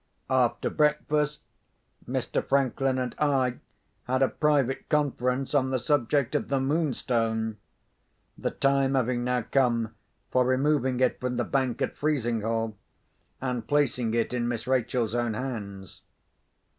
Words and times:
After 0.31 0.71
breakfast, 0.71 1.41
Mr. 2.07 2.43
Franklin 2.43 2.97
and 2.97 3.13
I 3.19 3.59
had 4.05 4.23
a 4.23 4.29
private 4.29 4.89
conference 4.89 5.53
on 5.53 5.69
the 5.69 5.77
subject 5.77 6.33
of 6.33 6.47
the 6.47 6.59
Moonstone—the 6.59 7.59
time 8.49 8.95
having 8.95 9.23
now 9.23 9.43
come 9.43 9.93
for 10.31 10.43
removing 10.43 10.99
it 11.01 11.19
from 11.19 11.37
the 11.37 11.43
bank 11.43 11.83
at 11.83 11.95
Frizinghall, 11.95 12.75
and 13.41 13.67
placing 13.67 14.15
it 14.15 14.33
in 14.33 14.47
Miss 14.47 14.65
Rachel's 14.65 15.13
own 15.13 15.35
hands. 15.35 16.01